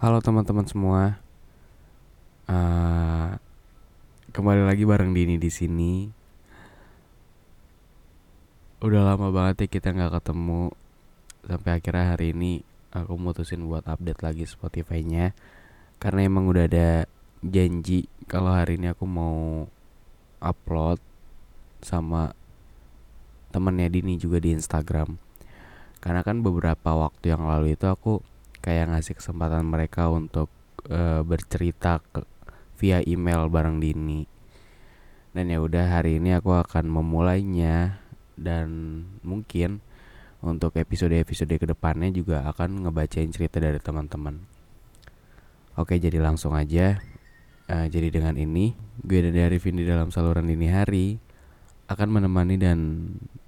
[0.00, 1.20] Halo teman-teman semua.
[2.48, 3.36] Uh,
[4.32, 6.08] kembali lagi bareng Dini di sini.
[8.80, 10.72] Udah lama banget ya kita nggak ketemu.
[11.44, 12.64] Sampai akhirnya hari ini
[12.96, 15.36] aku mutusin buat update lagi Spotify-nya.
[16.00, 17.04] Karena emang udah ada
[17.44, 19.68] janji kalau hari ini aku mau
[20.40, 20.96] upload
[21.84, 22.32] sama
[23.52, 25.20] temennya Dini juga di Instagram.
[26.00, 28.29] Karena kan beberapa waktu yang lalu itu aku
[28.60, 30.52] kayak ngasih kesempatan mereka untuk
[30.88, 32.24] uh, bercerita ke,
[32.80, 34.24] via email bareng Dini.
[35.30, 38.02] Dan ya udah hari ini aku akan memulainya
[38.34, 38.68] dan
[39.20, 39.84] mungkin
[40.40, 44.40] untuk episode-episode ke depannya juga akan ngebacain cerita dari teman-teman.
[45.76, 46.98] Oke jadi langsung aja.
[47.70, 48.74] Uh, jadi dengan ini
[49.06, 51.22] gue dan Arifin di dalam saluran dini hari
[51.86, 52.78] akan menemani dan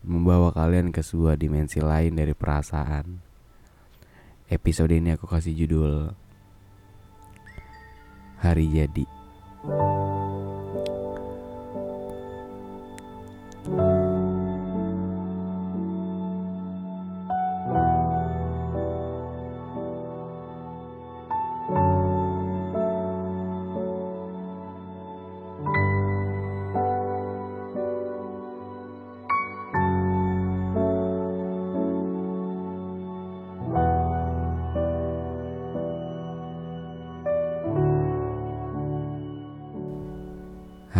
[0.06, 3.31] membawa kalian ke sebuah dimensi lain dari perasaan.
[4.52, 6.12] Episode ini aku kasih judul
[8.44, 9.08] Hari Jadi.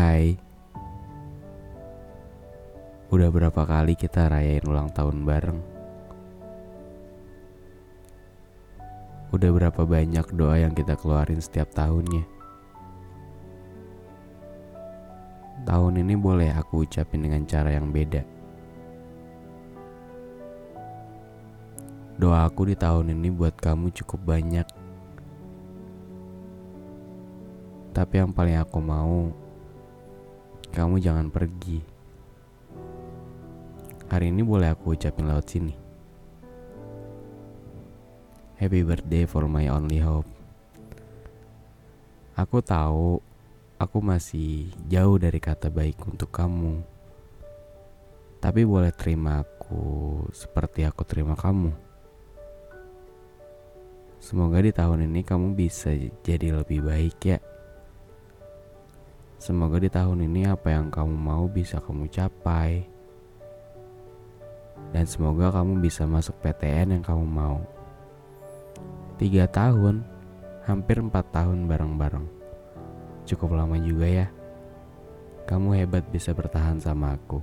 [0.03, 0.34] Hai.
[3.14, 5.62] Udah berapa kali kita rayain ulang tahun bareng?
[9.31, 12.27] Udah berapa banyak doa yang kita keluarin setiap tahunnya?
[15.70, 18.27] Tahun ini boleh aku ucapin dengan cara yang beda.
[22.19, 24.66] Doa aku di tahun ini buat kamu cukup banyak.
[27.94, 29.31] Tapi yang paling aku mau
[30.73, 31.84] kamu jangan pergi.
[34.09, 35.75] Hari ini boleh aku ucapin lewat sini.
[38.56, 40.28] Happy birthday for my only hope.
[42.33, 43.21] Aku tahu
[43.77, 46.81] aku masih jauh dari kata baik untuk kamu.
[48.41, 51.69] Tapi boleh terima aku seperti aku terima kamu.
[54.25, 55.93] Semoga di tahun ini kamu bisa
[56.25, 57.39] jadi lebih baik ya.
[59.42, 62.86] Semoga di tahun ini apa yang kamu mau bisa kamu capai.
[64.94, 67.58] Dan semoga kamu bisa masuk PTN yang kamu mau.
[69.19, 70.06] Tiga tahun,
[70.62, 72.22] hampir empat tahun bareng-bareng.
[73.26, 74.30] Cukup lama juga ya.
[75.50, 77.42] Kamu hebat bisa bertahan sama aku.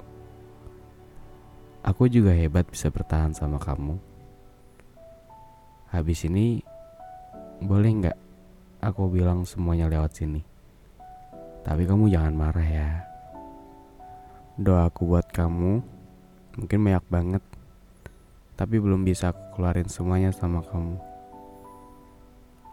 [1.84, 4.00] Aku juga hebat bisa bertahan sama kamu.
[5.92, 6.64] Habis ini,
[7.60, 8.18] boleh nggak
[8.88, 10.59] aku bilang semuanya lewat sini?
[11.64, 12.90] Tapi kamu jangan marah ya.
[14.60, 15.80] Doaku buat kamu
[16.60, 17.44] mungkin banyak banget.
[18.60, 21.00] Tapi belum bisa aku keluarin semuanya sama kamu.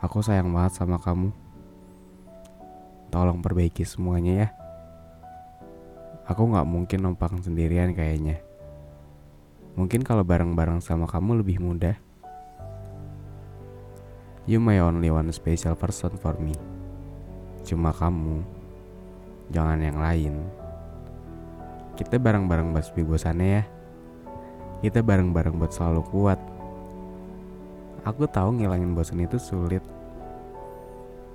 [0.03, 1.31] Aku sayang banget sama kamu.
[3.15, 4.49] Tolong perbaiki semuanya ya.
[6.27, 8.43] Aku gak mungkin numpang sendirian kayaknya.
[9.79, 11.95] Mungkin kalau bareng-bareng sama kamu lebih mudah.
[14.47, 16.59] You my only one special person for me.
[17.63, 18.56] Cuma kamu
[19.51, 20.35] jangan yang lain.
[21.97, 23.65] Kita bareng-bareng buat bosannya ya.
[24.85, 26.41] Kita bareng-bareng buat selalu kuat.
[28.05, 29.83] Aku tahu ngilangin bosan itu sulit.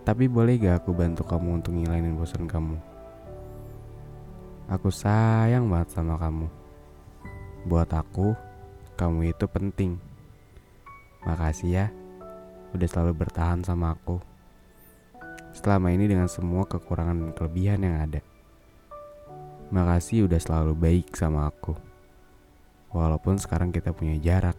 [0.05, 2.77] Tapi boleh gak aku bantu kamu untuk ngilangin bosan kamu?
[4.71, 6.47] Aku sayang banget sama kamu.
[7.67, 8.33] Buat aku,
[8.95, 9.99] kamu itu penting.
[11.27, 11.85] Makasih ya,
[12.73, 14.30] udah selalu bertahan sama aku
[15.61, 18.21] selama ini dengan semua kekurangan dan kelebihan yang ada.
[19.69, 21.77] Makasih udah selalu baik sama aku.
[22.91, 24.57] Walaupun sekarang kita punya jarak.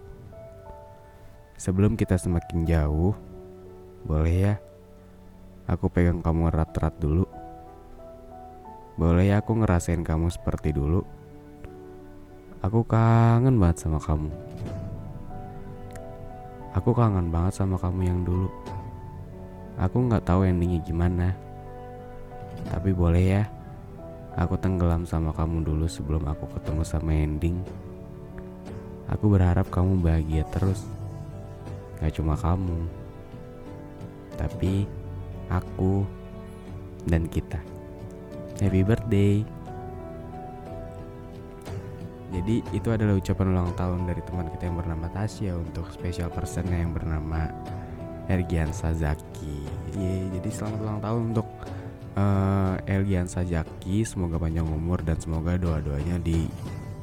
[1.58, 3.12] Sebelum kita semakin jauh,
[4.06, 4.54] boleh ya
[5.66, 7.26] aku pegang kamu erat-erat dulu.
[8.94, 11.02] Boleh ya aku ngerasain kamu seperti dulu.
[12.62, 14.30] Aku kangen banget sama kamu.
[16.78, 18.48] Aku kangen banget sama kamu yang dulu.
[19.82, 21.34] Aku nggak tahu endingnya gimana.
[22.70, 23.42] Tapi boleh ya,
[24.38, 27.58] aku tenggelam sama kamu dulu sebelum aku ketemu sama ending.
[29.10, 30.86] Aku berharap kamu bahagia terus.
[31.98, 32.86] Gak cuma kamu,
[34.34, 34.86] tapi
[35.50, 36.06] aku
[37.06, 37.58] dan kita.
[38.58, 39.42] Happy birthday.
[42.32, 46.64] Jadi itu adalah ucapan ulang tahun dari teman kita yang bernama Tasya untuk special person
[46.72, 47.52] yang bernama
[48.26, 49.68] Ergian Sazaki.
[49.92, 51.48] Ye, jadi selamat ulang tahun untuk
[52.16, 54.08] uh, Ergian Sazaki.
[54.08, 56.48] Semoga panjang umur dan semoga doa-doanya di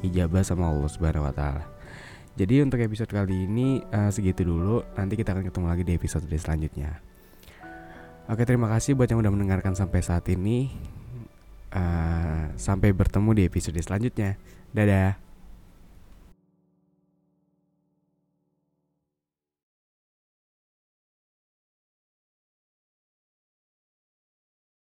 [0.02, 1.62] ijabah sama Allah Subhanahu wa taala.
[2.34, 4.82] Jadi untuk episode kali ini uh, segitu dulu.
[4.98, 6.98] Nanti kita akan ketemu lagi di episode selanjutnya.
[8.26, 10.74] Oke, terima kasih buat yang udah mendengarkan sampai saat ini.
[11.70, 14.34] Uh, sampai bertemu di episode selanjutnya.
[14.74, 15.29] Dadah.